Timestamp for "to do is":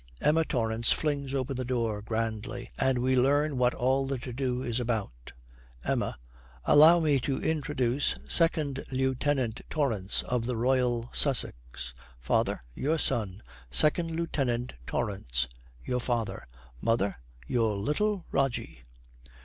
4.17-4.79